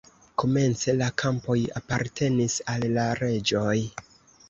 Komence 0.43 0.95
la 1.01 1.09
kampoj 1.23 1.59
apartenis 1.83 2.59
al 2.75 2.91
la 2.99 3.07
reĝoj. 3.25 3.79